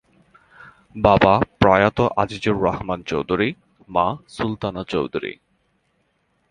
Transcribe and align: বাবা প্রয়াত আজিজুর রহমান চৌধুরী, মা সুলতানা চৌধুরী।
বাবা 0.95 1.33
প্রয়াত 1.59 1.99
আজিজুর 2.17 2.57
রহমান 2.63 2.99
চৌধুরী, 3.03 3.49
মা 3.89 4.07
সুলতানা 4.27 4.83
চৌধুরী। 4.83 5.33